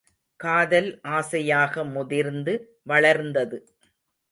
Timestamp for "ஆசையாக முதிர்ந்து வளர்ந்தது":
1.09-3.57